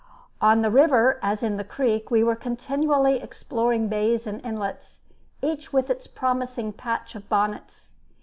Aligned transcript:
On 0.41 0.63
the 0.63 0.71
river, 0.71 1.19
as 1.21 1.43
in 1.43 1.57
the 1.57 1.63
creek, 1.63 2.09
we 2.09 2.23
were 2.23 2.35
continually 2.35 3.19
exploring 3.21 3.87
bays 3.87 4.25
and 4.25 4.43
inlets, 4.43 5.01
each 5.43 5.71
with 5.71 5.91
its 5.91 6.07
promising 6.07 6.73
patch 6.73 7.13
of 7.13 7.29
bonnets. 7.29 7.91